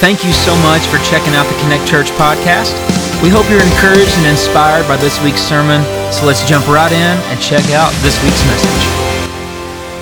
[0.00, 2.72] Thank you so much for checking out the Connect Church podcast.
[3.22, 5.84] We hope you're encouraged and inspired by this week's sermon.
[6.10, 8.99] So let's jump right in and check out this week's message.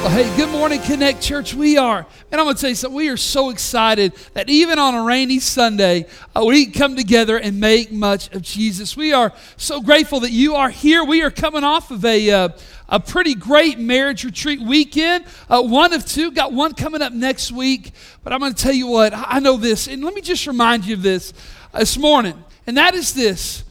[0.08, 1.52] Well, hey, good morning, Connect Church.
[1.52, 1.98] We are,
[2.32, 5.02] and I'm going to tell you something, we are so excited that even on a
[5.02, 8.96] rainy Sunday, uh, we come together and make much of Jesus.
[8.96, 11.04] We are so grateful that you are here.
[11.04, 12.48] We are coming off of a, uh,
[12.88, 16.30] a pretty great marriage retreat weekend, uh, one of two.
[16.30, 17.92] Got one coming up next week.
[18.24, 20.86] But I'm going to tell you what, I know this, and let me just remind
[20.86, 21.34] you of this
[21.74, 23.62] uh, this morning, and that is this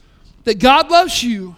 [0.44, 1.56] that God loves you,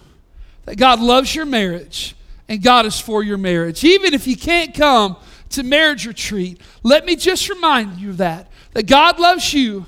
[0.64, 2.16] that God loves your marriage
[2.50, 3.84] and God is for your marriage.
[3.84, 5.16] Even if you can't come
[5.50, 8.48] to marriage retreat, let me just remind you of that.
[8.72, 9.86] That God loves you,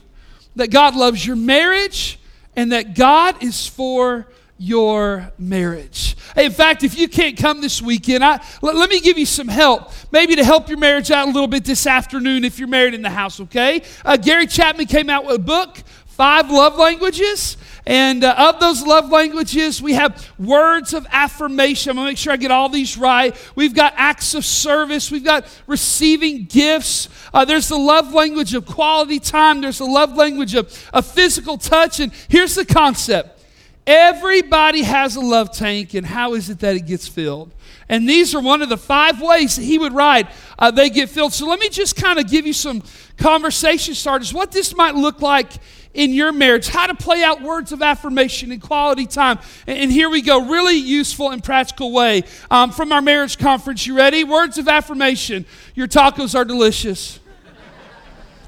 [0.55, 2.21] that God loves your marriage,
[2.55, 6.15] and that God is for your marriage.
[6.37, 9.49] in fact, if you can't come this weekend, I, let, let, me give you some
[9.49, 9.91] help.
[10.13, 13.03] Maybe to help your marriage out a little bit this afternoon if you're married in
[13.03, 13.83] the house, okay?
[14.05, 17.57] Uh, Gary Chapman came out with a book, Five Love Languages.
[17.85, 21.91] And uh, of those love languages, we have words of affirmation.
[21.91, 23.37] I'm going to make sure I get all these right.
[23.57, 25.11] We've got acts of service.
[25.11, 27.09] We've got receiving gifts.
[27.35, 29.61] Uh, there's the love language of quality time.
[29.61, 31.99] There's the love language of, of physical touch.
[31.99, 33.41] And here's the concept
[33.85, 37.53] everybody has a love tank, and how is it that it gets filled?
[37.89, 41.09] And these are one of the five ways that he would write uh, they get
[41.09, 41.33] filled.
[41.33, 42.83] So let me just kind of give you some
[43.19, 45.51] conversation starters, what this might look like
[45.95, 49.39] in your marriage, how to play out words of affirmation and quality time.
[49.67, 53.87] And, here we go, really useful and practical way um, from our marriage conference.
[53.87, 54.25] You ready?
[54.25, 55.45] Words of affirmation.
[55.75, 57.21] Your tacos are delicious.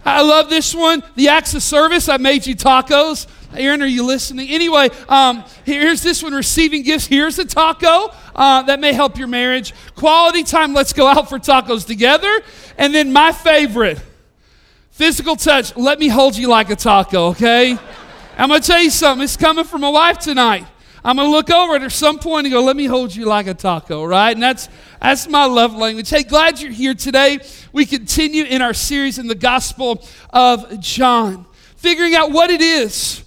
[0.06, 1.02] I love this one.
[1.16, 2.08] The acts of service.
[2.08, 3.26] I made you tacos.
[3.54, 4.48] Aaron, are you listening?
[4.50, 7.06] Anyway, um, here's this one receiving gifts.
[7.06, 9.72] Here's a taco uh, that may help your marriage.
[9.94, 10.74] Quality time.
[10.74, 12.42] Let's go out for tacos together.
[12.76, 13.98] And then my favorite
[14.94, 17.76] Physical touch, let me hold you like a taco, okay?
[18.38, 20.68] I'm gonna tell you something, it's coming from my wife tonight.
[21.04, 23.48] I'm gonna look over at her some point and go, let me hold you like
[23.48, 24.30] a taco, right?
[24.30, 24.68] And that's
[25.00, 26.08] that's my love language.
[26.08, 27.40] Hey, glad you're here today.
[27.72, 31.44] We continue in our series in the Gospel of John,
[31.74, 33.24] figuring out what it is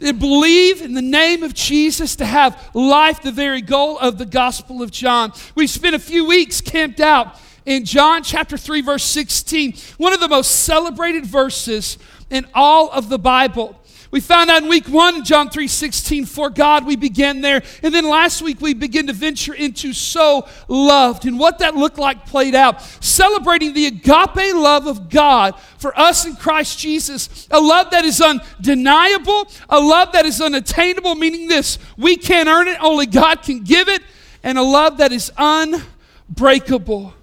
[0.00, 4.26] to believe in the name of Jesus to have life, the very goal of the
[4.26, 5.32] Gospel of John.
[5.54, 10.20] We spent a few weeks camped out in John chapter 3, verse 16, one of
[10.20, 11.98] the most celebrated verses
[12.30, 13.78] in all of the Bible.
[14.12, 17.62] We found out in week one, John 3 16, for God, we began there.
[17.82, 21.98] And then last week, we began to venture into so loved and what that looked
[21.98, 22.80] like played out.
[23.04, 27.48] Celebrating the agape love of God for us in Christ Jesus.
[27.50, 32.68] A love that is undeniable, a love that is unattainable, meaning this we can't earn
[32.68, 34.02] it, only God can give it,
[34.44, 37.15] and a love that is unbreakable.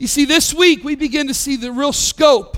[0.00, 2.56] You see, this week we begin to see the real scope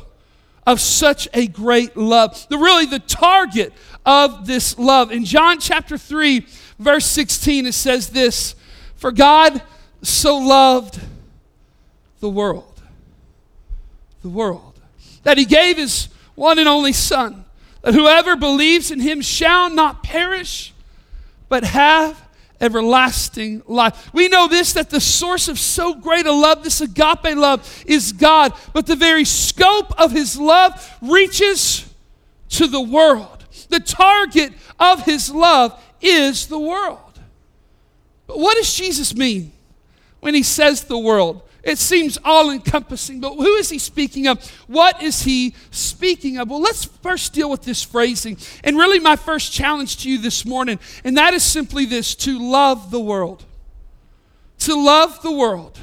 [0.64, 2.46] of such a great love.
[2.48, 3.72] The really the target
[4.06, 5.10] of this love.
[5.10, 6.46] In John chapter 3,
[6.78, 8.54] verse 16, it says this
[8.94, 9.60] For God
[10.02, 11.00] so loved
[12.20, 12.80] the world,
[14.22, 14.78] the world,
[15.24, 17.44] that he gave his one and only Son,
[17.82, 20.72] that whoever believes in him shall not perish,
[21.48, 22.21] but have
[22.62, 24.10] everlasting life.
[24.14, 28.12] We know this that the source of so great a love, this agape love, is
[28.12, 31.92] God, but the very scope of his love reaches
[32.50, 33.44] to the world.
[33.68, 36.98] The target of his love is the world.
[38.26, 39.52] But what does Jesus mean
[40.20, 41.42] when he says the world?
[41.62, 44.44] It seems all encompassing, but who is he speaking of?
[44.66, 46.50] What is he speaking of?
[46.50, 48.36] Well, let's first deal with this phrasing.
[48.64, 52.38] And really, my first challenge to you this morning, and that is simply this to
[52.38, 53.44] love the world.
[54.60, 55.78] To love the world.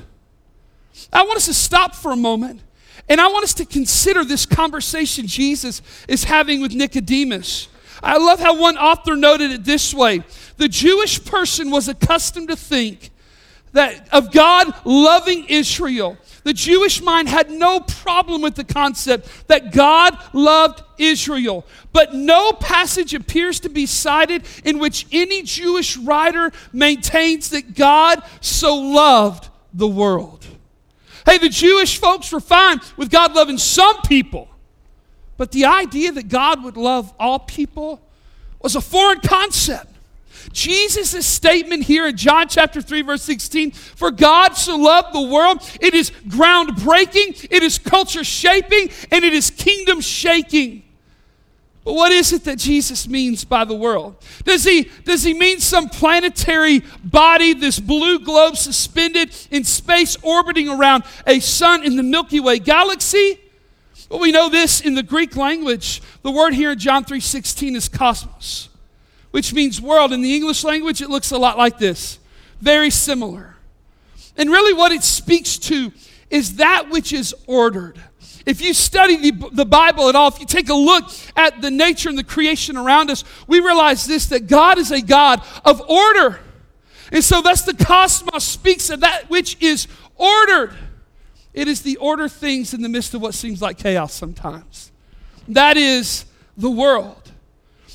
[1.13, 2.61] I want us to stop for a moment,
[3.07, 7.69] and I want us to consider this conversation Jesus is having with Nicodemus.
[8.03, 10.23] I love how one author noted it this way
[10.57, 13.11] the Jewish person was accustomed to think
[13.73, 16.17] that of God loving Israel.
[16.43, 21.65] The Jewish mind had no problem with the concept that God loved Israel.
[21.91, 28.23] But no passage appears to be cited in which any Jewish writer maintains that God
[28.41, 30.45] so loved the world.
[31.25, 34.47] Hey, the Jewish folks were fine with God loving some people,
[35.37, 38.01] but the idea that God would love all people
[38.61, 39.88] was a foreign concept.
[40.51, 45.61] Jesus' statement here in John chapter 3, verse 16 For God so loved the world,
[45.81, 50.83] it is groundbreaking, it is culture shaping, and it is kingdom shaking.
[51.85, 54.15] But what is it that Jesus means by the world?
[54.43, 60.69] Does he, does he mean some planetary body, this blue globe suspended in space orbiting
[60.69, 63.39] around a sun in the Milky Way galaxy?
[64.09, 66.01] Well, we know this in the Greek language.
[66.23, 68.69] The word here in John 3:16 is cosmos,
[69.31, 70.11] which means world.
[70.11, 72.19] In the English language, it looks a lot like this.
[72.61, 73.55] Very similar.
[74.37, 75.91] And really what it speaks to
[76.29, 78.01] is that which is ordered.
[78.45, 81.05] If you study the, the Bible at all, if you take a look
[81.35, 85.01] at the nature and the creation around us, we realize this that God is a
[85.01, 86.39] God of order.
[87.11, 90.73] And so, thus, the cosmos speaks of that which is ordered.
[91.53, 94.91] It is the order things in the midst of what seems like chaos sometimes.
[95.47, 96.25] That is
[96.55, 97.18] the world.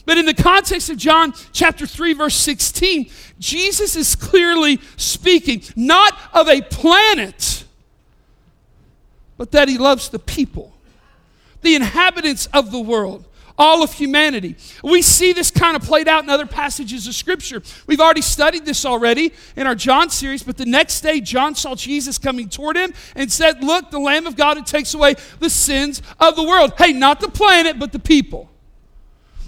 [0.07, 6.19] But in the context of John chapter 3, verse 16, Jesus is clearly speaking not
[6.33, 7.65] of a planet,
[9.37, 10.75] but that he loves the people,
[11.63, 13.25] the inhabitants of the world
[13.57, 14.57] all of humanity.
[14.83, 17.63] We see this kind of played out in other passages of Scripture.
[17.87, 21.75] We've already studied this already in our John series, but the next day, John saw
[21.75, 25.51] Jesus coming toward him and said, Look, the Lamb of God who takes away the
[25.51, 26.73] sins of the world.
[26.79, 28.51] Hey, not the planet, but the people.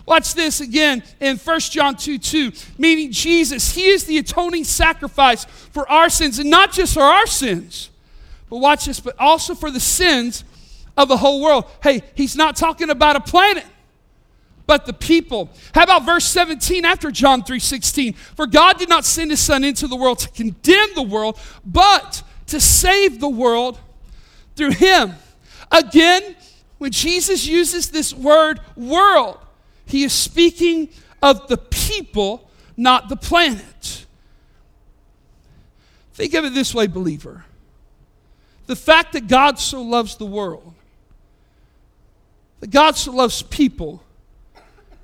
[0.06, 3.74] Watch this again in 1 John 2 2, meaning Jesus.
[3.74, 7.90] He is the atoning sacrifice for our sins, and not just for our sins,
[8.48, 10.44] but watch this, but also for the sins
[10.96, 11.64] of the whole world.
[11.82, 13.64] Hey, he's not talking about a planet
[14.66, 15.48] but the people.
[15.74, 18.14] How about verse 17 after John 3:16?
[18.34, 22.22] For God did not send his son into the world to condemn the world, but
[22.48, 23.78] to save the world
[24.56, 25.14] through him.
[25.70, 26.36] Again,
[26.78, 29.38] when Jesus uses this word world,
[29.86, 30.88] he is speaking
[31.22, 34.06] of the people, not the planet.
[36.14, 37.44] Think of it this way, believer.
[38.66, 40.74] The fact that God so loves the world,
[42.60, 44.02] that God so loves people,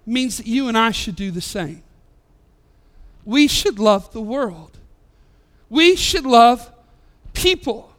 [0.05, 1.82] means that you and I should do the same.
[3.25, 4.78] We should love the world.
[5.70, 6.70] We should love
[7.35, 7.91] people.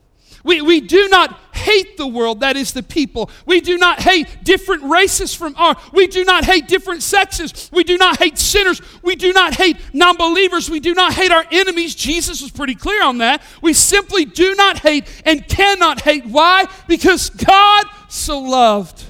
[0.43, 3.29] We, we do not hate the world, that is the people.
[3.45, 5.77] We do not hate different races from our.
[5.93, 7.69] We do not hate different sexes.
[7.71, 8.81] We do not hate sinners.
[9.01, 10.69] We do not hate non believers.
[10.69, 11.95] We do not hate our enemies.
[11.95, 13.41] Jesus was pretty clear on that.
[13.61, 16.25] We simply do not hate and cannot hate.
[16.25, 16.67] Why?
[16.87, 19.03] Because God so loved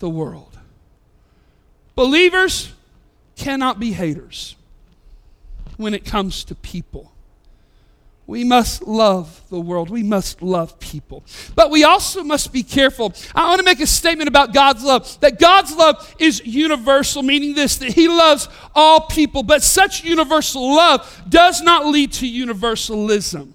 [0.00, 0.58] the world.
[1.94, 2.72] Believers
[3.36, 4.54] cannot be haters
[5.78, 7.12] when it comes to people.
[8.28, 9.88] We must love the world.
[9.88, 11.24] We must love people.
[11.54, 13.14] But we also must be careful.
[13.34, 17.54] I want to make a statement about God's love that God's love is universal, meaning
[17.54, 19.42] this that He loves all people.
[19.42, 23.54] But such universal love does not lead to universalism.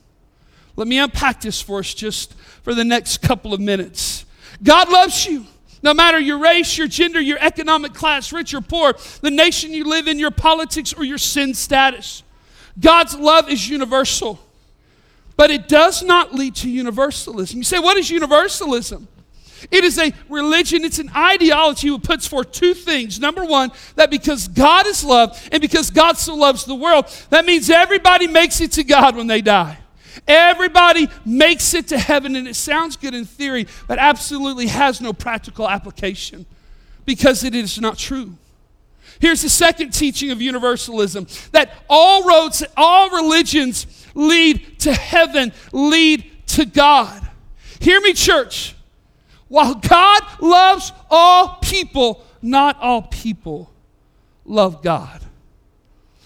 [0.76, 2.34] Let me unpack this for us just
[2.64, 4.26] for the next couple of minutes.
[4.64, 5.46] God loves you.
[5.84, 9.84] No matter your race, your gender, your economic class, rich or poor, the nation you
[9.84, 12.24] live in, your politics, or your sin status.
[12.80, 14.40] God's love is universal,
[15.36, 17.58] but it does not lead to universalism.
[17.58, 19.08] You say, what is universalism?
[19.72, 23.20] It is a religion, it's an ideology that puts forth two things.
[23.20, 27.46] Number one, that because God is love and because God so loves the world, that
[27.46, 29.78] means everybody makes it to God when they die.
[30.28, 35.12] Everybody makes it to heaven, and it sounds good in theory, but absolutely has no
[35.12, 36.46] practical application
[37.06, 38.36] because it is not true.
[39.20, 46.26] Here's the second teaching of universalism that all roads, all religions lead to heaven, lead
[46.48, 47.28] to God.
[47.80, 48.76] Hear me, church.
[49.48, 53.70] While God loves all people, not all people
[54.46, 55.22] love God.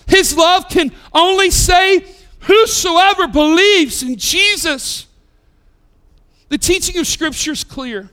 [0.07, 2.05] His love can only say
[2.47, 5.07] Whosoever believes in Jesus.
[6.47, 8.09] The teaching of Scripture is clear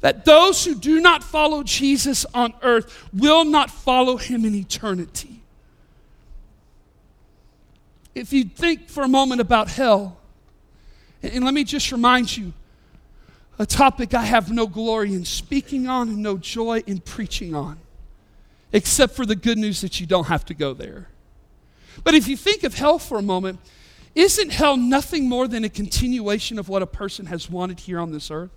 [0.00, 5.39] that those who do not follow Jesus on earth will not follow him in eternity.
[8.20, 10.18] If you think for a moment about hell,
[11.22, 12.52] and let me just remind you
[13.58, 17.78] a topic I have no glory in speaking on and no joy in preaching on,
[18.72, 21.08] except for the good news that you don't have to go there.
[22.04, 23.58] But if you think of hell for a moment,
[24.14, 28.12] isn't hell nothing more than a continuation of what a person has wanted here on
[28.12, 28.50] this earth?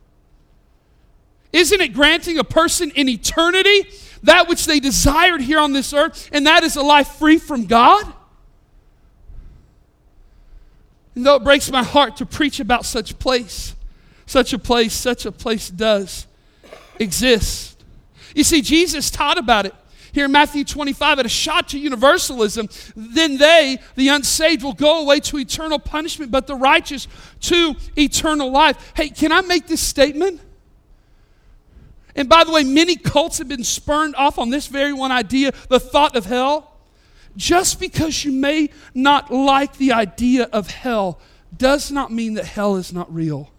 [1.53, 3.89] Isn't it granting a person in eternity
[4.23, 7.65] that which they desired here on this earth, and that is a life free from
[7.65, 8.13] God?
[11.15, 13.75] And though it breaks my heart to preach about such place,
[14.25, 16.27] such a place, such a place does
[16.99, 17.83] exist.
[18.35, 19.75] You see, Jesus taught about it.
[20.11, 25.01] Here in Matthew 25, at a shot to universalism, then they, the unsaved, will go
[25.01, 27.07] away to eternal punishment, but the righteous
[27.41, 28.93] to eternal life.
[28.95, 30.39] Hey, can I make this statement?
[32.15, 35.51] And by the way, many cults have been spurned off on this very one idea
[35.69, 36.72] the thought of hell.
[37.35, 41.19] Just because you may not like the idea of hell
[41.55, 43.49] does not mean that hell is not real.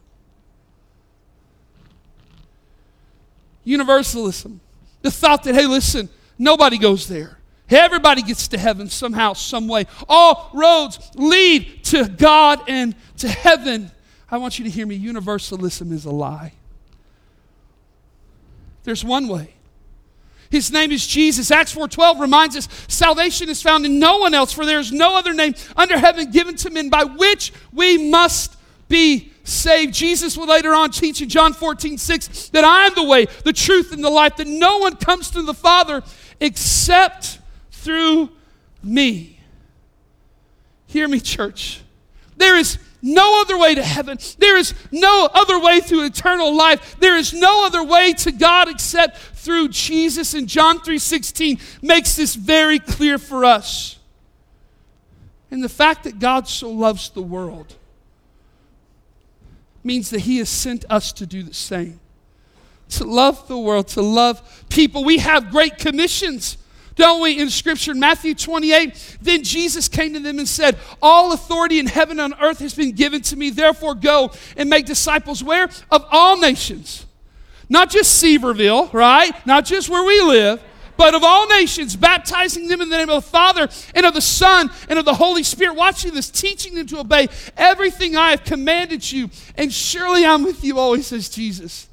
[3.65, 4.61] Universalism.
[5.03, 7.39] The thought that, hey, listen, nobody goes there.
[7.71, 9.87] Everybody gets to heaven somehow, some way.
[10.09, 13.91] All roads lead to God and to heaven.
[14.31, 14.95] I want you to hear me.
[14.97, 16.53] Universalism is a lie.
[18.85, 19.55] There's one way.
[20.55, 21.51] His name is Jesus.
[21.51, 25.17] Acts 4:12 reminds us salvation is found in no one else for there is no
[25.17, 28.55] other name under heaven given to men by which we must
[28.89, 29.93] be saved.
[29.93, 33.53] Jesus will later on teach in John 14, 6 that I am the way, the
[33.53, 36.05] truth, and the life, that no one comes to the Father
[36.39, 37.41] except
[37.73, 38.31] through
[38.81, 39.41] me.
[40.87, 41.81] Hear me, church.
[42.37, 44.19] There is no other way to heaven.
[44.39, 46.97] There is no other way to eternal life.
[47.01, 50.35] There is no other way to God except through Jesus.
[50.35, 53.97] And John 3:16 makes this very clear for us.
[55.51, 57.75] And the fact that God so loves the world
[59.85, 62.01] means that he has sent us to do the same.
[62.91, 65.05] To love the world, to love people.
[65.05, 66.57] We have great commissions
[66.97, 67.93] don't we, in Scripture?
[67.93, 72.35] In Matthew 28, then Jesus came to them and said, All authority in heaven and
[72.35, 73.51] on earth has been given to me.
[73.51, 75.69] Therefore, go and make disciples where?
[75.91, 77.05] Of all nations.
[77.69, 79.35] Not just Sevierville, right?
[79.47, 80.63] Not just where we live,
[80.97, 84.21] but of all nations, baptizing them in the name of the Father and of the
[84.21, 85.75] Son and of the Holy Spirit.
[85.75, 89.31] Watching this, teaching them to obey everything I have commanded you.
[89.57, 91.89] And surely I'm with you always, says Jesus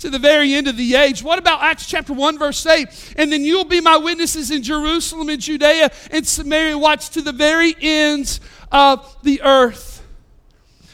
[0.00, 1.22] to the very end of the age.
[1.22, 3.14] What about Acts chapter 1, verse 8?
[3.16, 7.32] And then you'll be my witnesses in Jerusalem and Judea and Samaria, watch to the
[7.32, 8.40] very ends
[8.72, 9.89] of the earth.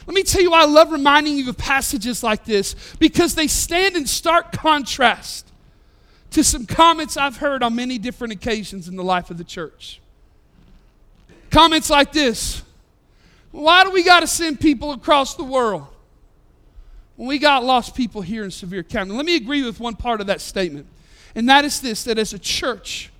[0.06, 3.48] Let me tell you why I love reminding you of passages like this because they
[3.48, 5.50] stand in stark contrast
[6.30, 10.00] to some comments I've heard on many different occasions in the life of the church.
[11.50, 12.62] Comments like this
[13.50, 15.86] Why do we got to send people across the world?
[17.16, 19.12] when we got lost people here in Sevier County.
[19.12, 20.86] Let me agree with one part of that statement,
[21.34, 23.10] and that is this that as a church,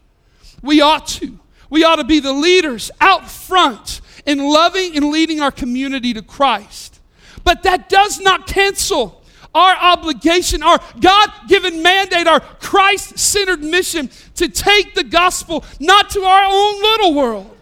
[0.63, 1.39] we ought to.
[1.69, 6.23] We ought to be the leaders out front in loving and leading our community to
[6.23, 7.01] Christ.
[7.45, 9.23] But that does not cancel
[9.55, 16.11] our obligation, our God given mandate, our Christ centered mission to take the gospel not
[16.11, 17.57] to our own little world,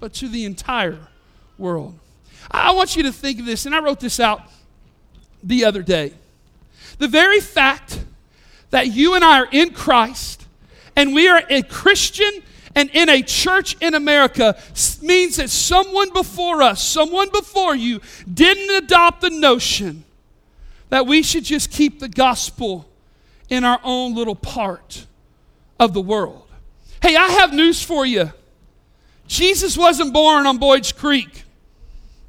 [0.00, 0.98] but to the entire
[1.56, 1.98] world.
[2.50, 4.42] I want you to think of this, and I wrote this out
[5.42, 6.12] the other day.
[6.98, 8.04] The very fact
[8.70, 10.38] that you and I are in Christ
[10.98, 12.42] and we are a Christian
[12.74, 14.56] and in a church in America
[15.02, 18.00] means that someone before us, someone before you,
[18.32, 20.04] didn't adopt the notion
[20.90, 22.88] that we should just keep the gospel
[23.48, 25.06] in our own little part
[25.78, 26.46] of the world.
[27.00, 28.32] Hey, I have news for you.
[29.26, 31.44] Jesus wasn't born on Boyd's Creek.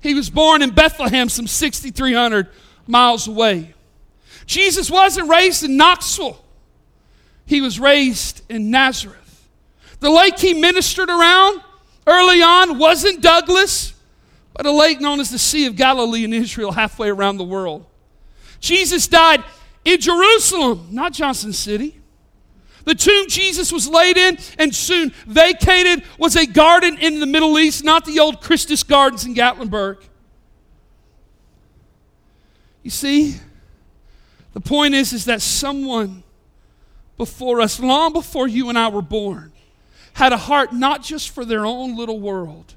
[0.02, 2.48] He was born in Bethlehem, some 6,300
[2.88, 3.74] miles away.
[4.46, 6.44] Jesus wasn't raised in Knoxville,
[7.46, 9.19] he was raised in Nazareth.
[10.00, 11.62] The lake he ministered around
[12.08, 13.94] early on wasn't Douglas,
[14.54, 17.86] but a lake known as the Sea of Galilee in Israel, halfway around the world.
[18.60, 19.44] Jesus died
[19.86, 21.96] in Jerusalem, not Johnson City.
[22.86, 27.60] The tomb Jesus was laid in and soon vacated was a garden in the Middle
[27.60, 29.98] East, not the old Christus Gardens in Gatlinburg.
[32.84, 33.36] You see,
[34.54, 36.24] the point is, is that someone
[37.18, 39.52] before us, long before you and I were born,
[40.20, 42.76] had a heart not just for their own little world,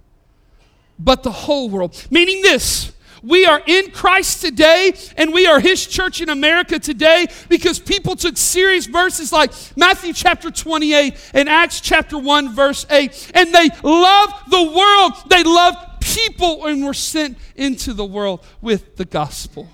[0.96, 2.06] but the whole world.
[2.08, 7.26] Meaning this, we are in Christ today and we are His church in America today
[7.48, 13.32] because people took serious verses like Matthew chapter 28 and Acts chapter 1, verse 8,
[13.34, 15.12] and they loved the world.
[15.28, 19.68] They loved people and were sent into the world with the gospel.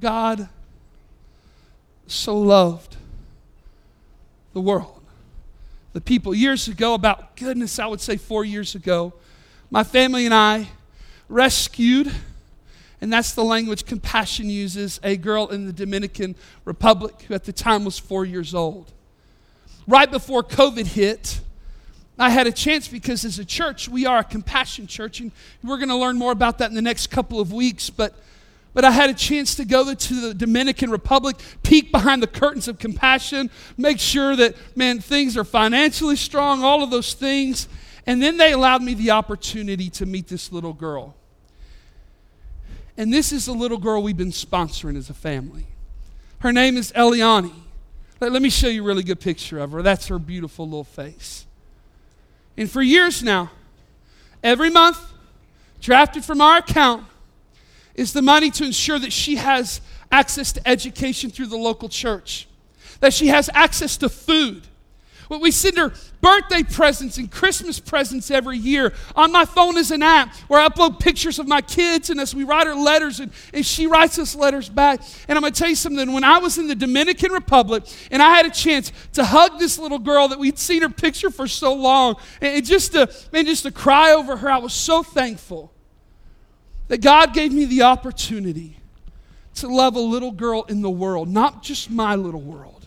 [0.00, 0.48] God
[2.06, 2.96] so loved
[4.54, 5.01] the world.
[5.92, 9.12] The people years ago, about goodness, I would say four years ago,
[9.70, 10.68] my family and I
[11.28, 12.10] rescued,
[13.02, 16.34] and that's the language compassion uses, a girl in the Dominican
[16.64, 18.90] Republic who at the time was four years old.
[19.86, 21.40] Right before COVID hit,
[22.18, 25.30] I had a chance because as a church, we are a compassion church, and
[25.62, 27.90] we're going to learn more about that in the next couple of weeks.
[27.90, 28.14] But
[28.74, 32.68] but I had a chance to go to the Dominican Republic, peek behind the curtains
[32.68, 37.68] of compassion, make sure that, man, things are financially strong, all of those things.
[38.06, 41.14] And then they allowed me the opportunity to meet this little girl.
[42.96, 45.66] And this is the little girl we've been sponsoring as a family.
[46.40, 47.52] Her name is Eliani.
[48.20, 49.82] Let, let me show you a really good picture of her.
[49.82, 51.46] That's her beautiful little face.
[52.56, 53.50] And for years now,
[54.42, 54.98] every month,
[55.80, 57.04] drafted from our account,
[57.94, 59.80] is the money to ensure that she has
[60.10, 62.48] access to education through the local church,
[63.00, 64.66] that she has access to food.
[65.40, 68.92] We send her birthday presents and Christmas presents every year.
[69.16, 72.34] On my phone is an app where I upload pictures of my kids and as
[72.34, 75.00] we write her letters and, and she writes us letters back.
[75.28, 76.12] And I'm going to tell you something.
[76.12, 79.78] When I was in the Dominican Republic and I had a chance to hug this
[79.78, 83.62] little girl that we'd seen her picture for so long and just to, man, just
[83.62, 85.71] to cry over her, I was so thankful
[86.92, 88.76] that God gave me the opportunity
[89.54, 92.82] to love a little girl in the world, not just my little world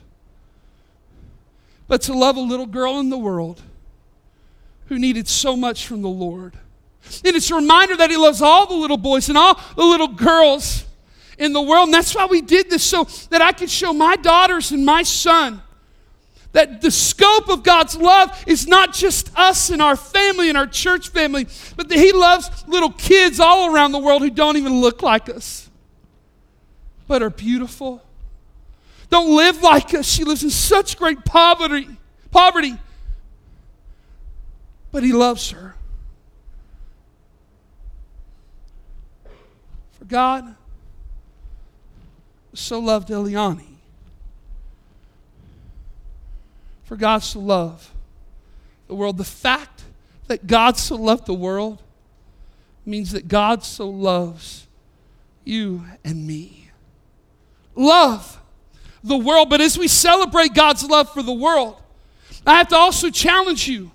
[1.88, 3.62] but to love a little girl in the world
[4.88, 6.54] who needed so much from the Lord.
[7.24, 10.08] And it's a reminder that He loves all the little boys and all the little
[10.08, 10.86] girls
[11.38, 11.88] in the world.
[11.88, 15.04] And that's why we did this, so that I could show my daughters and my
[15.04, 15.62] son
[16.56, 20.68] that the scope of God's love is not just us and our family and our
[20.68, 21.48] church family,
[21.78, 25.30] but that He loves little kids all around the world who don't even look like
[25.30, 25.70] us,
[27.08, 28.02] but are beautiful
[29.10, 30.06] don't live like us.
[30.06, 31.88] She lives in such great poverty.
[32.32, 32.78] Poverty.
[34.92, 35.76] But he loves her.
[39.94, 40.56] For God
[42.54, 43.75] so loved Eliani.
[46.86, 47.90] For God so loved
[48.88, 49.18] the world.
[49.18, 49.84] The fact
[50.28, 51.82] that God so loved the world
[52.86, 54.68] means that God so loves
[55.44, 56.70] you and me.
[57.76, 58.40] Love
[59.04, 59.50] the world.
[59.50, 61.82] But as we celebrate God's love for the world,
[62.46, 63.92] I have to also challenge you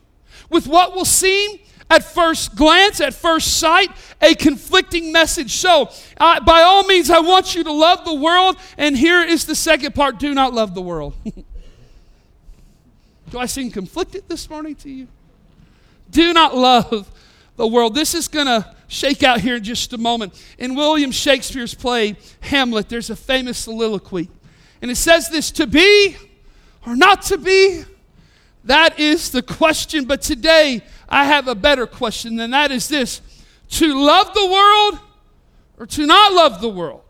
[0.48, 5.56] with what will seem at first glance, at first sight, a conflicting message.
[5.56, 8.56] So, by all means, I want you to love the world.
[8.78, 11.14] And here is the second part do not love the world.
[13.30, 15.06] do I seem conflicted this morning to you?
[16.10, 17.10] Do not love
[17.56, 17.94] the world.
[17.94, 20.40] This is going to shake out here in just a moment.
[20.58, 24.28] In William Shakespeare's play, Hamlet, there's a famous soliloquy.
[24.82, 26.16] And it says this to be
[26.86, 27.84] or not to be,
[28.64, 30.06] that is the question.
[30.06, 33.20] But today, I have a better question, and that is this
[33.70, 34.98] to love the world
[35.78, 37.02] or to not love the world?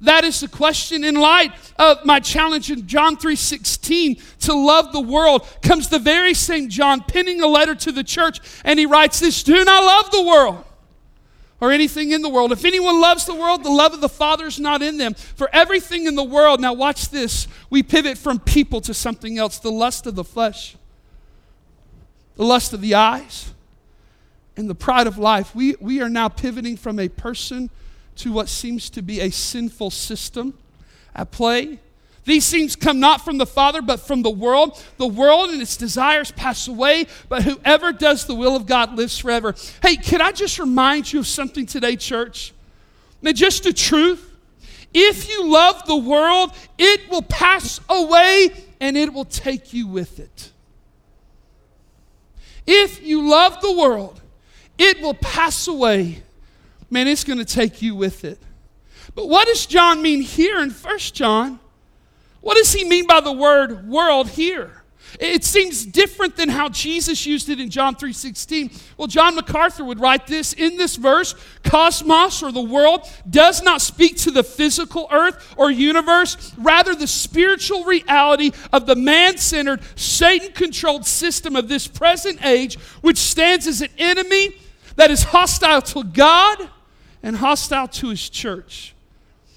[0.00, 5.00] That is the question in light of my challenge in John 3:16 to love the
[5.00, 9.20] world comes the very same John penning a letter to the church and he writes
[9.20, 10.64] this do not love the world
[11.60, 12.52] or anything in the world.
[12.52, 15.14] If anyone loves the world, the love of the Father is not in them.
[15.14, 19.58] For everything in the world, now watch this, we pivot from people to something else
[19.58, 20.76] the lust of the flesh,
[22.36, 23.54] the lust of the eyes,
[24.56, 25.54] and the pride of life.
[25.54, 27.70] We, we are now pivoting from a person
[28.16, 30.54] to what seems to be a sinful system
[31.14, 31.78] at play
[32.26, 34.82] these things come not from the Father, but from the world.
[34.98, 39.16] The world and its desires pass away, but whoever does the will of God lives
[39.16, 39.54] forever.
[39.80, 42.52] Hey, can I just remind you of something today, church?
[43.22, 44.28] Just the truth.
[44.92, 48.50] If you love the world, it will pass away
[48.80, 50.50] and it will take you with it.
[52.66, 54.20] If you love the world,
[54.78, 56.22] it will pass away.
[56.90, 58.38] Man, it's going to take you with it.
[59.14, 61.58] But what does John mean here in First John?
[62.40, 64.84] What does he mean by the word world here?
[65.20, 68.70] It seems different than how Jesus used it in John 3:16.
[68.96, 73.80] Well, John MacArthur would write this in this verse, cosmos or the world does not
[73.80, 81.06] speak to the physical earth or universe, rather the spiritual reality of the man-centered, Satan-controlled
[81.06, 84.50] system of this present age which stands as an enemy
[84.96, 86.68] that is hostile to God
[87.26, 88.94] and hostile to his church.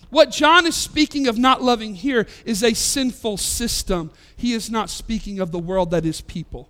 [0.09, 4.09] What John is speaking of not loving here is a sinful system.
[4.35, 6.67] He is not speaking of the world that is people.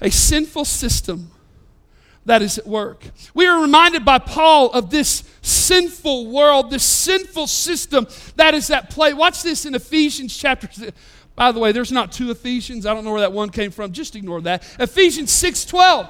[0.00, 1.30] A sinful system
[2.24, 3.04] that is at work.
[3.34, 8.90] We are reminded by Paul of this sinful world, this sinful system that is at
[8.90, 9.12] play.
[9.12, 10.68] Watch this in Ephesians chapter.
[11.36, 12.84] By the way, there's not two Ephesians.
[12.84, 13.92] I don't know where that one came from.
[13.92, 14.64] Just ignore that.
[14.80, 16.08] Ephesians 6 12.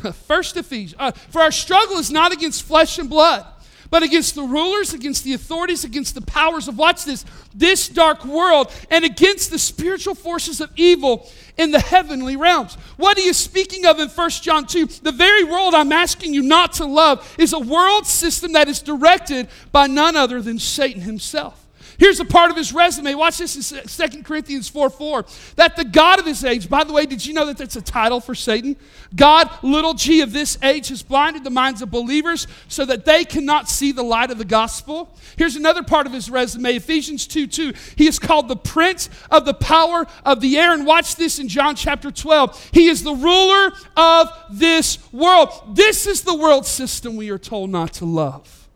[0.26, 0.94] First Ephesians.
[0.98, 3.46] Uh, For our struggle is not against flesh and blood
[3.90, 8.24] but against the rulers, against the authorities, against the powers of, watch this, this dark
[8.24, 12.74] world, and against the spiritual forces of evil in the heavenly realms.
[12.96, 14.86] What are you speaking of in 1 John 2?
[14.86, 18.80] The very world I'm asking you not to love is a world system that is
[18.80, 21.59] directed by none other than Satan himself.
[22.00, 23.14] Here's a part of his resume.
[23.14, 25.26] Watch this in 2 Corinthians 4 4.
[25.56, 27.82] That the God of this age, by the way, did you know that that's a
[27.82, 28.74] title for Satan?
[29.14, 33.26] God, little g of this age, has blinded the minds of believers so that they
[33.26, 35.14] cannot see the light of the gospel.
[35.36, 37.74] Here's another part of his resume Ephesians 2 2.
[37.96, 40.72] He is called the prince of the power of the air.
[40.72, 42.70] And watch this in John chapter 12.
[42.72, 45.76] He is the ruler of this world.
[45.76, 48.68] This is the world system we are told not to love.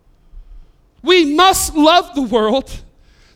[1.03, 2.83] We must love the world.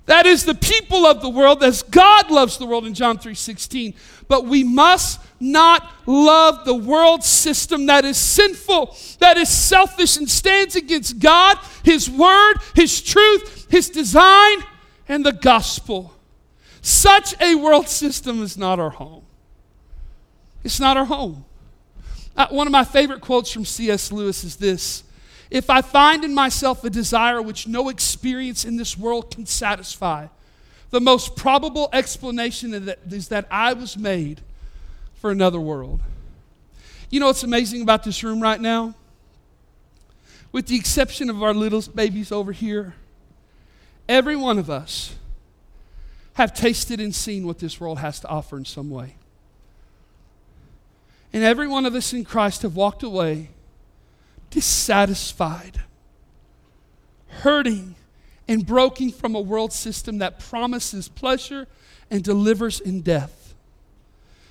[0.09, 3.94] That is the people of the world as God loves the world in John 3:16.
[4.27, 10.29] But we must not love the world system that is sinful, that is selfish and
[10.29, 14.64] stands against God, his word, his truth, his design,
[15.11, 16.14] and the gospel.
[16.81, 19.25] Such a world system is not our home.
[20.64, 21.44] It's not our home.
[22.35, 24.11] Uh, one of my favorite quotes from C.S.
[24.11, 25.05] Lewis is this
[25.51, 30.27] If I find in myself a desire which no experience in this world can satisfy,
[30.91, 32.75] the most probable explanation
[33.11, 34.41] is that I was made
[35.15, 36.01] for another world.
[37.11, 38.95] You know what's amazing about this room right now?
[40.53, 42.95] With the exception of our little babies over here,
[44.09, 45.15] every one of us
[46.35, 49.17] have tasted and seen what this world has to offer in some way.
[51.33, 53.51] And every one of us in Christ have walked away
[54.51, 55.81] dissatisfied,
[57.29, 57.95] hurting,
[58.47, 61.67] and broken from a world system that promises pleasure
[62.11, 63.55] and delivers in death.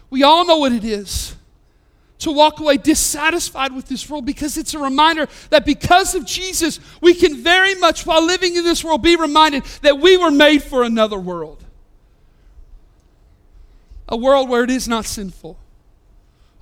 [0.10, 1.36] We all know what it is
[2.20, 6.80] to walk away dissatisfied with this world because it's a reminder that because of Jesus,
[7.02, 10.64] we can very much, while living in this world, be reminded that we were made
[10.64, 11.64] for another world.
[14.10, 15.60] A world where it is not sinful,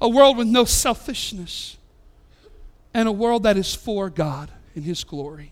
[0.02, 1.78] a world with no selfishness,
[2.96, 5.52] and a world that is for God in His glory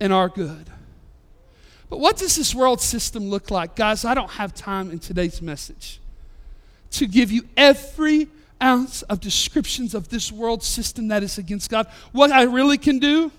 [0.00, 0.70] and our good.
[1.90, 3.76] But what does this world system look like?
[3.76, 6.00] Guys, I don't have time in today's message
[6.92, 8.28] to give you every
[8.62, 11.86] ounce of descriptions of this world system that is against God.
[12.12, 13.30] What I really can do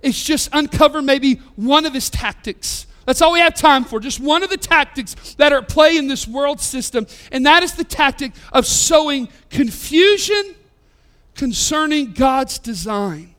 [0.00, 2.86] is just uncover maybe one of his tactics.
[3.04, 4.00] That's all we have time for.
[4.00, 7.06] Just one of the tactics that are at play in this world system.
[7.30, 10.55] And that is the tactic of sowing confusion
[11.36, 13.34] concerning God's design.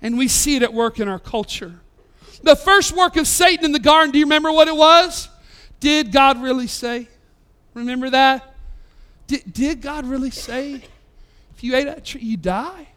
[0.00, 1.80] And we see it at work in our culture.
[2.42, 5.28] The first work of Satan in the garden, do you remember what it was?
[5.80, 7.08] Did God really say?
[7.74, 8.54] Remember that?
[9.26, 10.82] Did, did God really say
[11.54, 12.88] if you ate that tree, you die?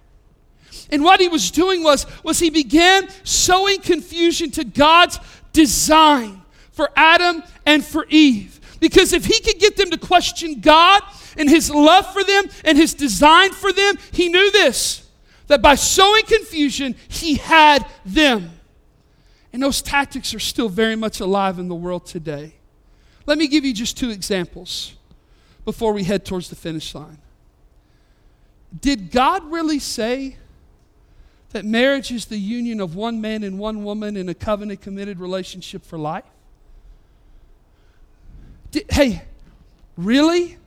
[0.89, 5.20] And what he was doing was, was he began sowing confusion to God's
[5.54, 6.41] design
[6.72, 8.60] for Adam and for Eve.
[8.80, 11.02] Because if he could get them to question God
[11.38, 15.06] and his love for them and his design for them, he knew this
[15.48, 18.52] that by sowing confusion, he had them.
[19.54, 22.56] And those tactics are still very much alive in the world today.
[23.26, 24.95] Let me give you just two examples
[25.63, 27.19] before we head towards the finish line.
[28.82, 30.38] Did God really say
[31.52, 35.19] that marriage is the union of one man and one woman in a covenant committed
[35.19, 36.26] relationship for life?
[38.71, 39.24] Did, hey,
[39.95, 40.58] really?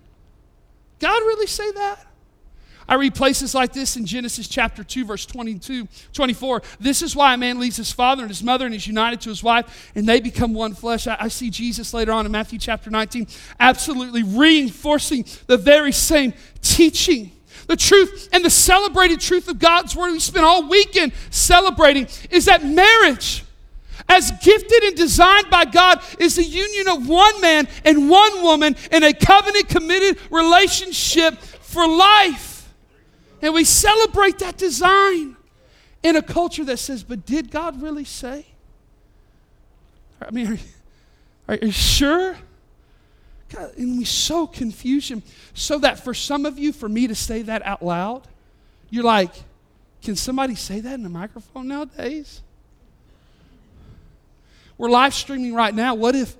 [0.98, 2.04] God really say that?
[2.88, 6.62] I read places like this in Genesis chapter 2, verse 22, 24.
[6.80, 9.28] This is why a man leaves his father and his mother and is united to
[9.28, 11.06] his wife, and they become one flesh.
[11.06, 13.26] I, I see Jesus later on in Matthew chapter 19
[13.61, 16.32] absolutely reinforcing the very same
[16.62, 17.32] teaching
[17.66, 22.46] the truth and the celebrated truth of God's word we spent all weekend celebrating is
[22.46, 23.44] that marriage,
[24.08, 28.76] as gifted and designed by God, is the union of one man and one woman
[28.92, 32.72] in a covenant committed relationship for life.
[33.40, 35.37] And we celebrate that design
[36.02, 38.46] in a culture that says, but did God really say?
[40.20, 40.61] I mean, are you,
[41.48, 42.37] are you sure?
[43.48, 45.22] God, and we sow confusion
[45.54, 48.22] so that for some of you, for me to say that out loud,
[48.90, 49.32] you're like,
[50.02, 52.42] can somebody say that in a microphone nowadays?
[54.79, 55.97] We're live streaming right now.
[55.97, 56.37] What if,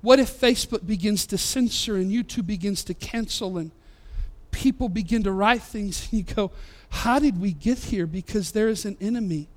[0.00, 3.72] what if Facebook begins to censor and YouTube begins to cancel and
[4.52, 6.52] people begin to write things and you go,
[6.88, 8.06] how did we get here?
[8.06, 9.48] Because there is an enemy,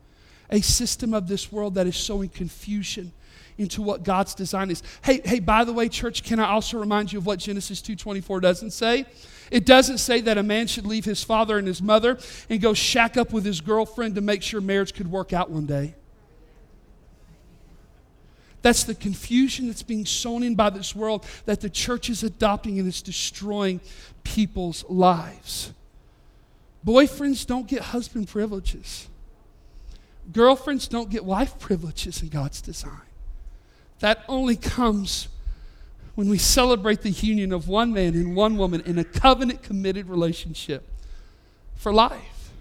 [0.50, 3.12] a system of this world that is sowing confusion
[3.60, 4.82] into what God's design is.
[5.04, 8.42] Hey, hey, by the way, church, can I also remind you of what Genesis 2:24
[8.42, 9.06] doesn't say?
[9.52, 12.18] It doesn't say that a man should leave his father and his mother
[12.50, 15.68] and go shack up with his girlfriend to make sure marriage could work out one
[15.68, 15.94] day.
[18.64, 22.80] That's the confusion that's being sown in by this world that the church is adopting
[22.80, 23.82] and it's destroying
[24.24, 25.74] people's lives.
[26.86, 29.10] Boyfriends don't get husband privileges.
[30.32, 33.02] Girlfriends don't get wife privileges in God's design.
[34.00, 35.28] That only comes
[36.16, 40.08] when we celebrate the union of one man and one woman in a covenant committed
[40.08, 40.88] relationship
[41.76, 42.52] for life.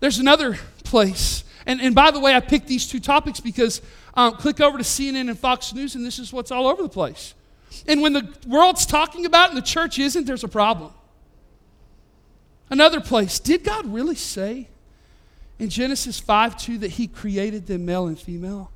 [0.00, 1.44] There's another place.
[1.66, 3.82] And, and by the way, I picked these two topics because
[4.14, 6.88] um, click over to CNN and Fox News, and this is what's all over the
[6.88, 7.34] place.
[7.86, 10.92] And when the world's talking about and the church isn't, there's a problem.
[12.70, 13.38] Another place.
[13.38, 14.68] Did God really say
[15.58, 18.70] in Genesis 5 2 that he created them male and female?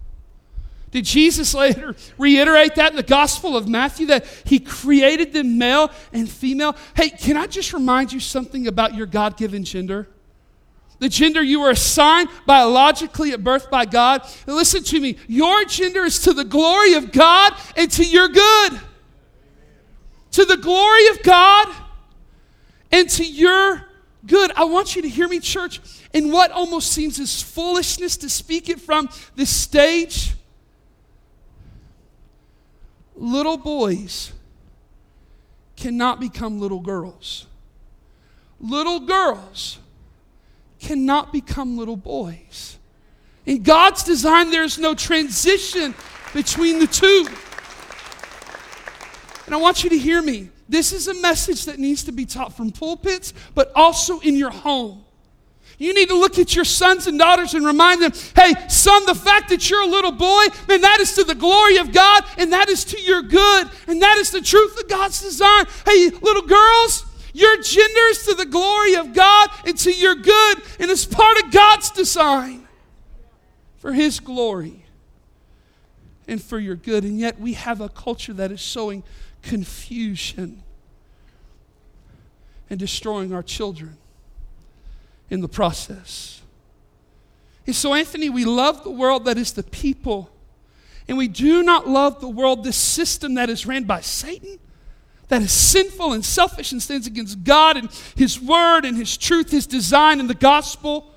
[0.90, 5.90] Did Jesus later reiterate that in the Gospel of Matthew that he created them male
[6.12, 6.76] and female?
[6.94, 10.08] Hey, can I just remind you something about your God given gender?
[10.98, 14.22] The gender you were assigned biologically at birth by God.
[14.46, 18.28] And listen to me, your gender is to the glory of God and to your
[18.28, 18.80] good.
[20.32, 21.74] To the glory of God
[22.90, 23.84] and to your
[24.26, 24.52] good.
[24.56, 25.80] I want you to hear me, church,
[26.12, 30.32] in what almost seems as foolishness to speak it from this stage.
[33.14, 34.32] Little boys
[35.76, 37.46] cannot become little girls.
[38.60, 39.78] Little girls
[40.86, 42.78] cannot become little boys.
[43.44, 45.94] In God's design, there's no transition
[46.32, 47.26] between the two.
[49.46, 50.50] And I want you to hear me.
[50.68, 54.50] This is a message that needs to be taught from pulpits, but also in your
[54.50, 55.04] home.
[55.78, 59.14] You need to look at your sons and daughters and remind them, hey, son, the
[59.14, 62.52] fact that you're a little boy, man, that is to the glory of God and
[62.52, 63.70] that is to your good.
[63.86, 65.66] And that is the truth of God's design.
[65.84, 67.04] Hey, little girls,
[67.36, 70.62] your gender is to the glory of God and to your good.
[70.80, 72.66] And it's part of God's design
[73.76, 74.86] for His glory
[76.26, 77.04] and for your good.
[77.04, 79.02] And yet we have a culture that is sowing
[79.42, 80.62] confusion
[82.70, 83.98] and destroying our children
[85.28, 86.40] in the process.
[87.66, 90.30] And so, Anthony, we love the world that is the people,
[91.08, 94.58] and we do not love the world, this system that is ran by Satan,
[95.28, 99.50] that is sinful and selfish and stands against God and His Word and His truth,
[99.50, 101.12] His design, and the gospel.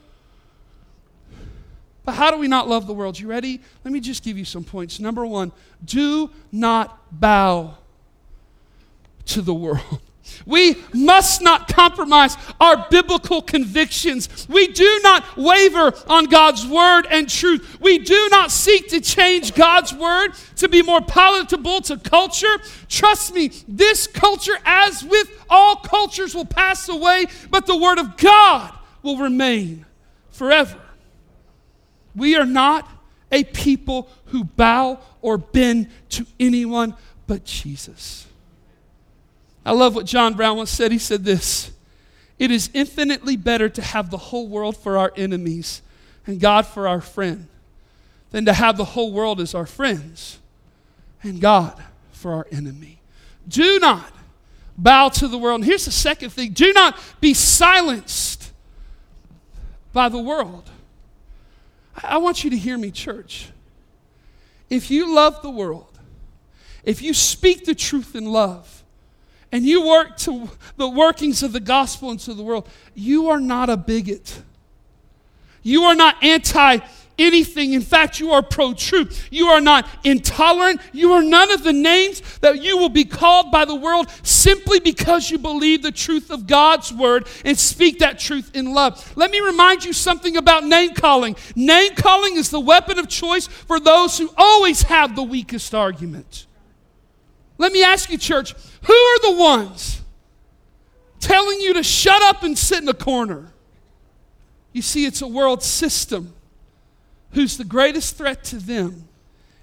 [2.06, 3.20] But how do we not love the world?
[3.20, 3.62] You ready?
[3.84, 5.00] Let me just give you some points.
[5.00, 5.52] Number one,
[5.86, 7.78] do not bow
[9.28, 10.02] to the world.
[10.46, 14.48] We must not compromise our biblical convictions.
[14.50, 17.78] We do not waver on God's word and truth.
[17.80, 22.58] We do not seek to change God's word to be more palatable to culture.
[22.88, 28.18] Trust me, this culture, as with all cultures, will pass away, but the word of
[28.18, 29.86] God will remain
[30.32, 30.80] forever.
[32.16, 32.90] We are not
[33.32, 36.96] a people who bow or bend to anyone
[37.28, 38.29] but Jesus.
[39.70, 40.92] I love what John Brown once said.
[40.92, 41.72] He said this
[42.40, 45.84] It is infinitely better to have the whole world for our enemies
[46.26, 47.46] and God for our friend
[48.32, 50.40] than to have the whole world as our friends
[51.22, 53.00] and God for our enemy.
[53.48, 54.12] Do not
[54.76, 55.60] bow to the world.
[55.60, 58.52] And here's the second thing do not be silenced
[59.94, 60.68] by the world.
[61.96, 63.50] I want you to hear me, church.
[64.68, 66.00] If you love the world,
[66.84, 68.79] if you speak the truth in love,
[69.52, 73.70] and you work to the workings of the gospel into the world, you are not
[73.70, 74.42] a bigot.
[75.64, 76.80] You are not anti
[77.20, 77.74] anything.
[77.74, 79.28] In fact, you are pro truth.
[79.30, 80.82] You are not intolerant.
[80.94, 84.80] You are none of the names that you will be called by the world simply
[84.80, 89.16] because you believe the truth of God's word and speak that truth in love.
[89.16, 91.36] Let me remind you something about name calling.
[91.56, 96.46] Name calling is the weapon of choice for those who always have the weakest argument.
[97.60, 100.02] Let me ask you, church, who are the ones
[101.20, 103.52] telling you to shut up and sit in a corner?
[104.72, 106.34] You see, it's a world system
[107.34, 109.10] whose the greatest threat to them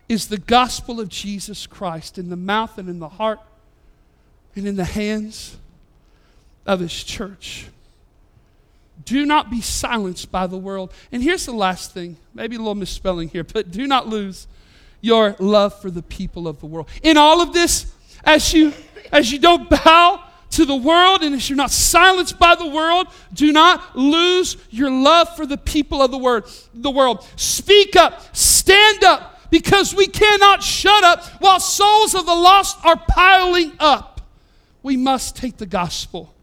[0.09, 3.41] is the gospel of Jesus Christ in the mouth and in the heart
[4.55, 5.57] and in the hands
[6.67, 7.69] of his church.
[9.07, 10.93] Do not be silenced by the world.
[11.11, 14.47] And here's the last thing, maybe a little misspelling here, but do not lose
[15.07, 16.88] your love for the people of the world.
[17.03, 17.92] In all of this,
[18.25, 18.73] as you
[19.12, 23.07] as you don't bow to the world and as you're not silenced by the world,
[23.33, 27.25] do not lose your love for the people of the word, the world.
[27.37, 32.97] Speak up, stand up, because we cannot shut up while souls of the lost are
[32.97, 34.21] piling up.
[34.83, 36.35] We must take the gospel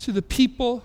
[0.00, 0.84] to the people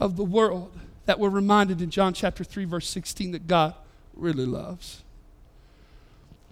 [0.00, 0.72] of the world
[1.06, 3.74] that we're reminded in John chapter 3 verse 16 that God
[4.14, 5.02] really loves.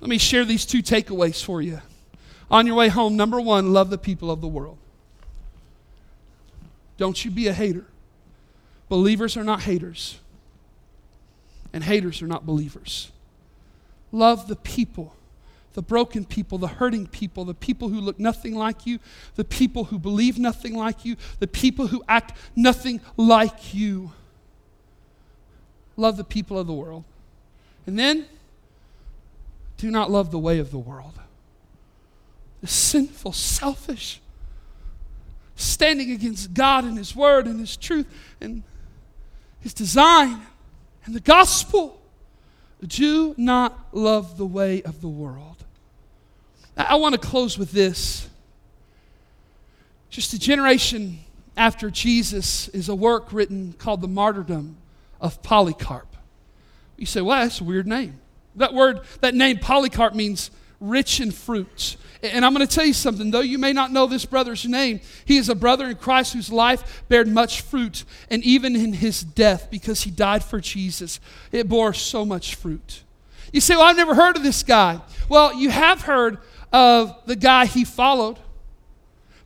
[0.00, 1.80] Let me share these two takeaways for you.
[2.50, 4.78] On your way home, number one, love the people of the world.
[6.96, 7.87] Don't you be a hater.
[8.88, 10.18] Believers are not haters,
[11.72, 13.11] and haters are not believers.
[14.12, 15.16] Love the people,
[15.72, 19.00] the broken people, the hurting people, the people who look nothing like you,
[19.35, 24.12] the people who believe nothing like you, the people who act nothing like you.
[25.96, 27.04] Love the people of the world.
[27.87, 28.26] And then,
[29.85, 31.18] do not love the way of the world.
[32.61, 34.20] The sinful, selfish,
[35.57, 38.07] standing against God and His Word and His truth.
[38.40, 38.62] And
[39.64, 40.42] his design,
[41.07, 41.99] and the gospel.
[42.87, 45.64] Do not love the way of the world.
[46.77, 48.29] I want to close with this.
[50.11, 51.20] Just a generation
[51.57, 54.77] after Jesus is a work written called The Martyrdom
[55.18, 56.14] of Polycarp.
[56.99, 58.20] You say, well, that's a weird name.
[58.57, 61.97] That word, that name Polycarp means rich in fruits.
[62.23, 65.01] And I'm going to tell you something, though you may not know this brother's name,
[65.25, 68.05] he is a brother in Christ whose life bared much fruit.
[68.31, 71.21] And even in his death, because he died for Jesus,
[71.53, 73.03] it bore so much fruit.
[73.53, 75.01] You say, Well, I've never heard of this guy.
[75.29, 76.38] Well, you have heard
[76.73, 78.38] of the guy he followed,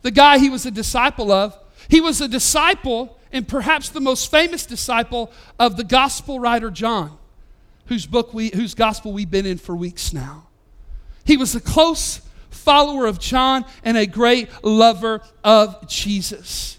[0.02, 1.58] the guy he was a disciple of.
[1.88, 7.18] He was a disciple, and perhaps the most famous disciple of the gospel writer John,
[7.88, 10.46] whose book we, whose gospel we've been in for weeks now.
[11.24, 12.20] He was a close
[12.50, 16.78] follower of John and a great lover of Jesus.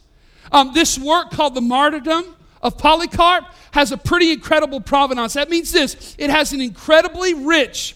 [0.52, 5.34] Um, this work called the Martyrdom of Polycarp has a pretty incredible provenance.
[5.34, 7.96] That means this it has an incredibly rich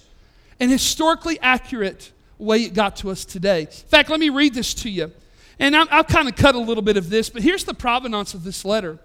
[0.59, 3.61] and historically accurate way it got to us today.
[3.61, 5.11] In fact, let me read this to you.
[5.59, 8.33] And i will kind of cut a little bit of this, but here's the provenance
[8.33, 8.99] of this letter.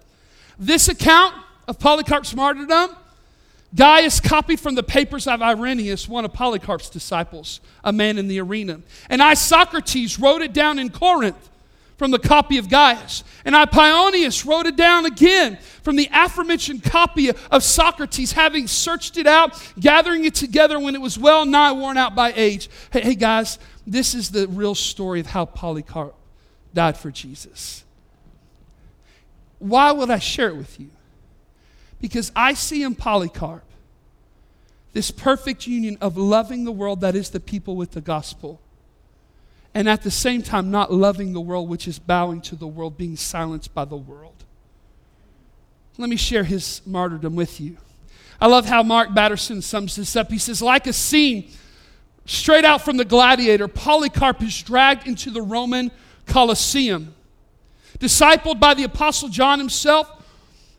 [0.57, 1.35] This account
[1.67, 2.95] of Polycarp's martyrdom
[3.75, 8.39] Gaius copied from the papers of Irenaeus, one of Polycarp's disciples, a man in the
[8.39, 8.81] arena.
[9.09, 11.49] And Isocrates wrote it down in Corinth
[11.97, 13.23] from the copy of Gaius.
[13.45, 19.27] And Apollonius wrote it down again from the aforementioned copy of Socrates, having searched it
[19.27, 22.69] out, gathering it together when it was well nigh worn out by age.
[22.91, 26.15] Hey, hey guys, this is the real story of how Polycarp
[26.73, 27.83] died for Jesus.
[29.59, 30.89] Why would I share it with you?
[32.01, 33.63] Because I see in Polycarp
[34.93, 38.59] this perfect union of loving the world that is the people with the gospel,
[39.73, 42.97] and at the same time not loving the world, which is bowing to the world,
[42.97, 44.33] being silenced by the world.
[45.97, 47.77] Let me share his martyrdom with you.
[48.41, 50.31] I love how Mark Batterson sums this up.
[50.31, 51.51] He says, like a scene
[52.25, 55.91] straight out from the gladiator, Polycarp is dragged into the Roman
[56.25, 57.13] Colosseum.
[57.99, 60.18] Discipled by the Apostle John himself,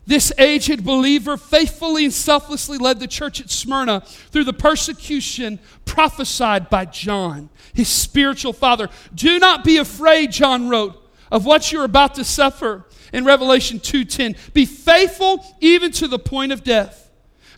[0.05, 6.69] this aged believer faithfully and selflessly led the church at Smyrna through the persecution prophesied
[6.69, 8.89] by John, his spiritual father.
[9.13, 10.97] Do not be afraid, John wrote,
[11.31, 14.35] of what you're about to suffer in Revelation 2:10.
[14.53, 17.09] Be faithful even to the point of death.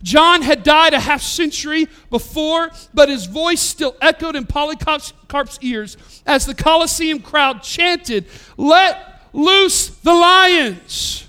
[0.03, 5.97] John had died a half century before, but his voice still echoed in Polycarp's ears
[6.25, 8.25] as the Colosseum crowd chanted,
[8.57, 11.22] Let loose the lions.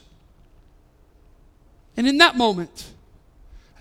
[1.96, 2.90] And in that moment,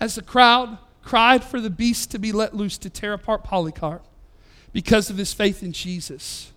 [0.00, 4.04] as the crowd cried for the beast to be let loose to tear apart Polycarp
[4.72, 6.52] because of his faith in Jesus,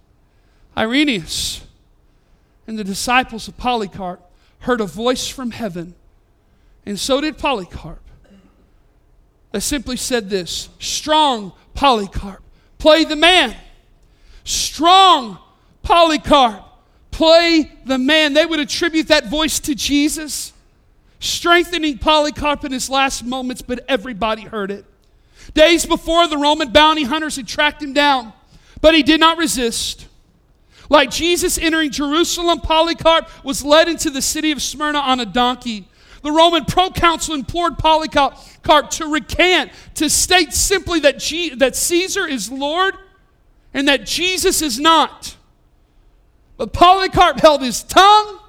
[0.76, 1.66] Irenaeus
[2.66, 4.22] and the disciples of Polycarp
[4.60, 5.96] heard a voice from heaven,
[6.86, 8.02] and so did Polycarp,
[9.52, 12.44] that simply said this Strong Polycarp,
[12.78, 13.56] play the man.
[14.44, 15.40] Strong
[15.84, 16.64] Polycarp,
[17.12, 18.34] play the man.
[18.34, 20.54] They would attribute that voice to Jesus
[21.20, 24.86] strengthening Polycarp in his last moments, but everybody heard it.
[25.54, 28.34] Days before, the Roman bounty hunters had tracked him down,
[28.82, 30.08] but he did not resist.
[30.90, 35.88] Like Jesus entering Jerusalem, Polycarp was led into the city of Smyrna on a donkey.
[36.24, 38.36] The Roman proconsul implored Polycarp
[38.92, 41.20] to recant, to state simply that,
[41.58, 42.96] that Caesar is Lord
[43.74, 45.36] and that Jesus is not.
[46.58, 48.40] But Polycarp held his tongue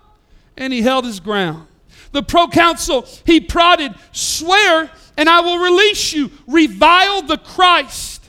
[0.56, 1.66] and he held his ground.
[2.12, 6.30] The proconsul, he prodded, Swear, and I will release you.
[6.46, 8.24] Revile the Christ.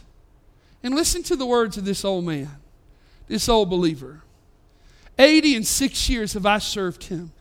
[0.84, 2.50] And listen to the words of this old man,
[3.28, 4.24] this old believer.
[5.18, 7.32] 80 and six years have I served him,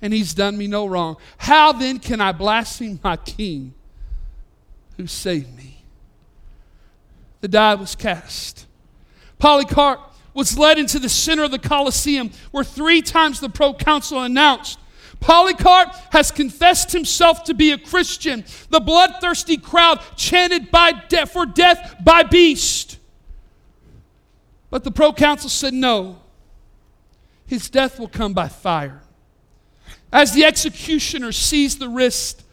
[0.00, 1.16] and he's done me no wrong.
[1.36, 3.74] How then can I blaspheme my king
[4.96, 5.82] who saved me?
[7.40, 8.66] The die was cast.
[9.38, 10.00] Polycarp
[10.32, 14.78] was led into the center of the Colosseum, where three times the proconsul announced,
[15.24, 18.44] Polycarp has confessed himself to be a Christian.
[18.68, 22.98] The bloodthirsty crowd chanted by de- for death by beast.
[24.68, 26.18] But the proconsul said, No,
[27.46, 29.00] his death will come by fire.
[30.12, 32.44] As the executioner seized the wrist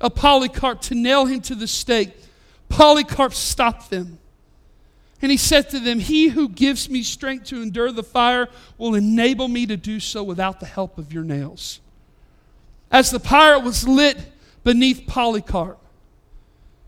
[0.00, 2.12] of Polycarp to nail him to the stake,
[2.68, 4.20] Polycarp stopped them.
[5.20, 8.94] And he said to them, He who gives me strength to endure the fire will
[8.94, 11.80] enable me to do so without the help of your nails.
[12.90, 14.18] As the pyre was lit
[14.64, 15.78] beneath Polycarp,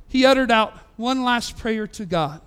[0.09, 2.41] he uttered out one last prayer to God,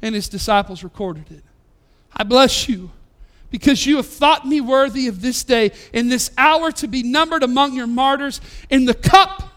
[0.00, 1.42] and his disciples recorded it.
[2.14, 2.90] I bless you,
[3.50, 7.42] because you have thought me worthy of this day, in this hour, to be numbered
[7.42, 8.40] among your martyrs
[8.70, 9.52] in the cup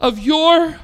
[0.00, 0.78] of your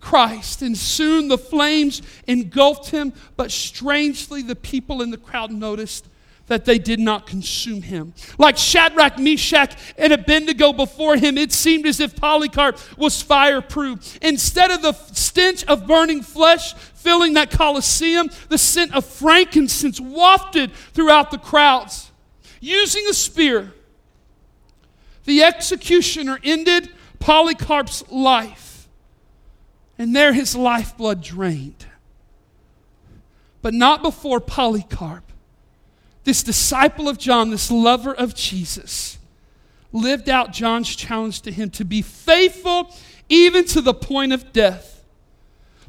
[0.00, 0.62] Christ.
[0.62, 6.06] And soon the flames engulfed him, but strangely, the people in the crowd noticed
[6.46, 8.14] that they did not consume him.
[8.38, 14.18] Like Shadrach, Meshach, and Abednego before him, it seemed as if Polycarp was fireproof.
[14.22, 20.72] Instead of the stench of burning flesh filling that Colosseum, the scent of frankincense wafted
[20.92, 22.10] throughout the crowds.
[22.60, 23.72] Using a spear,
[25.24, 28.88] the executioner ended Polycarp's life,
[29.98, 31.86] and there his lifeblood drained.
[33.62, 35.25] But not before Polycarp
[36.26, 39.16] this disciple of John, this lover of Jesus,
[39.92, 42.92] lived out John's challenge to him to be faithful
[43.28, 45.04] even to the point of death.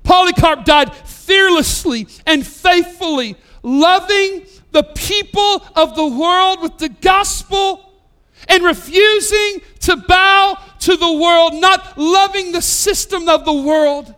[0.03, 7.91] Polycarp died fearlessly and faithfully, loving the people of the world with the gospel
[8.47, 14.13] and refusing to bow to the world, not loving the system of the world.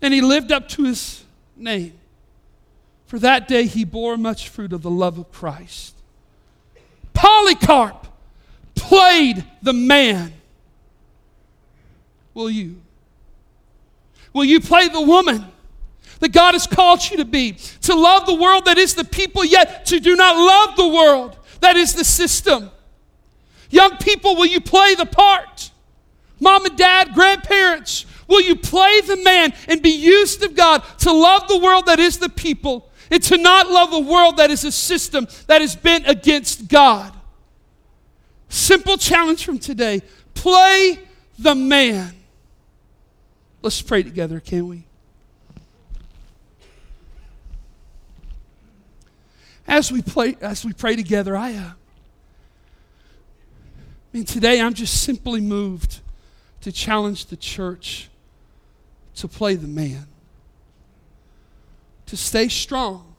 [0.00, 1.24] And he lived up to his
[1.56, 1.98] name.
[3.12, 5.94] For that day he bore much fruit of the love of Christ.
[7.12, 8.06] Polycarp
[8.74, 10.32] played the man.
[12.32, 12.80] Will you?
[14.32, 15.44] Will you play the woman
[16.20, 17.52] that God has called you to be?
[17.82, 21.36] To love the world that is the people, yet to do not love the world
[21.60, 22.70] that is the system.
[23.68, 25.70] Young people, will you play the part?
[26.40, 31.12] Mom and dad, grandparents, will you play the man and be used of God to
[31.12, 34.64] love the world that is the people and to not love a world that is
[34.64, 37.12] a system that is bent against God.
[38.48, 40.00] Simple challenge from today
[40.32, 40.98] play
[41.38, 42.14] the man.
[43.60, 44.84] Let's pray together, can we?
[49.68, 51.74] As we play, as we pray together, I, uh, I
[54.14, 56.00] mean, today I'm just simply moved
[56.62, 58.08] to challenge the church
[59.16, 60.06] to play the man
[62.12, 63.14] to stay strong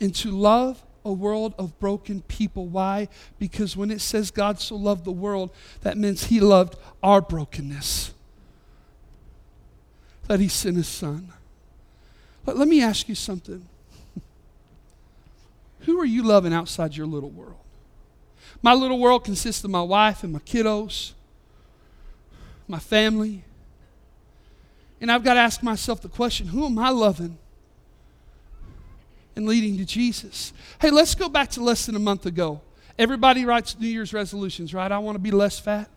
[0.00, 2.66] and to love a world of broken people.
[2.66, 3.06] Why?
[3.38, 5.50] Because when it says God so loved the world,
[5.82, 6.74] that means He loved
[7.04, 8.12] our brokenness.
[10.26, 11.32] That He sent His Son.
[12.44, 13.64] But let me ask you something.
[15.82, 17.60] Who are you loving outside your little world?
[18.60, 21.12] My little world consists of my wife and my kiddos,
[22.66, 23.44] my family.
[25.00, 27.38] And I've got to ask myself the question who am I loving
[29.36, 30.52] and leading to Jesus.
[30.80, 32.60] Hey, let's go back to less than a month ago.
[32.98, 34.90] Everybody writes New Year's resolutions, right?
[34.90, 35.88] I want to be less fat.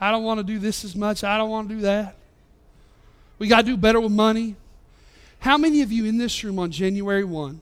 [0.00, 1.24] I don't want to do this as much.
[1.24, 2.14] I don't want to do that.
[3.38, 4.54] We got to do better with money.
[5.40, 7.60] How many of you in this room on January 1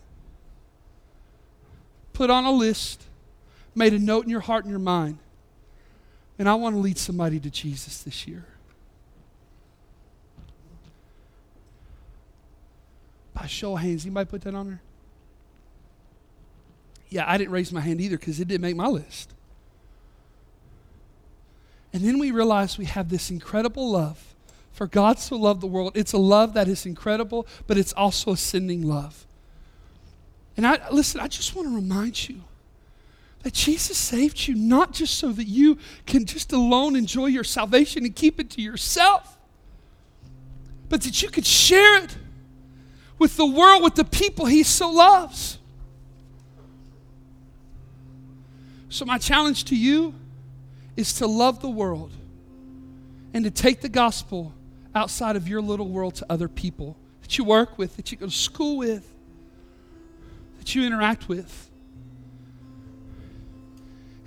[2.13, 3.03] put on a list,
[3.75, 5.19] made a note in your heart and your mind,
[6.39, 8.45] and I want to lead somebody to Jesus this year?
[13.37, 14.83] By show of hands, anybody put that on there?
[17.11, 19.35] Yeah, I didn't raise my hand either because it didn't make my list.
[21.93, 24.35] And then we realize we have this incredible love.
[24.73, 25.93] For God so loved the world.
[25.95, 29.27] It's a love that is incredible, but it's also a sending love.
[30.57, 32.43] And I listen, I just want to remind you
[33.43, 38.05] that Jesus saved you not just so that you can just alone enjoy your salvation
[38.05, 39.39] and keep it to yourself,
[40.89, 42.17] but that you could share it
[43.19, 45.59] with the world, with the people he so loves.
[48.89, 50.15] So, my challenge to you
[50.97, 52.13] is to love the world
[53.35, 54.53] and to take the gospel
[54.95, 58.27] outside of your little world to other people that you work with, that you go
[58.27, 59.13] to school with,
[60.59, 61.71] that you interact with.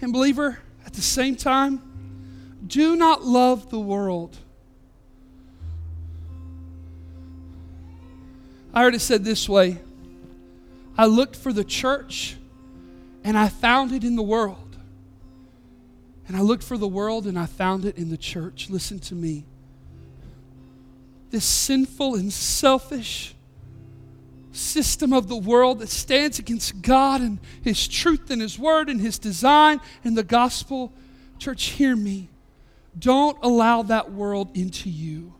[0.02, 1.82] And, believer, at the same time,
[2.66, 4.38] do not love the world
[8.80, 9.78] I heard it said this way
[10.98, 12.38] I looked for the church
[13.26, 14.78] and I found it in the world.
[16.30, 18.70] And I looked for the world and I found it in the church.
[18.70, 19.44] Listen to me.
[21.30, 23.36] This sinful and selfish
[24.54, 29.02] system of the world that stands against God and His truth and His word and
[29.02, 30.94] His design and the gospel.
[31.38, 32.30] Church, hear me.
[32.98, 35.34] Don't allow that world into you.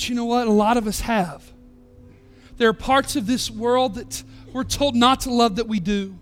[0.00, 0.46] But you know what?
[0.46, 1.52] A lot of us have.
[2.56, 6.18] There are parts of this world that we're told not to love that we do.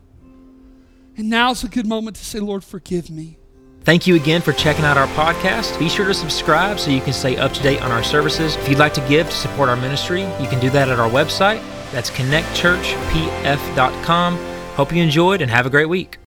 [1.16, 3.38] And now's a good moment to say, Lord, forgive me.
[3.82, 5.78] Thank you again for checking out our podcast.
[5.78, 8.56] Be sure to subscribe so you can stay up to date on our services.
[8.56, 11.08] If you'd like to give to support our ministry, you can do that at our
[11.08, 11.62] website.
[11.92, 14.36] That's connectchurchpf.com.
[14.74, 16.18] Hope you enjoyed and have a great week.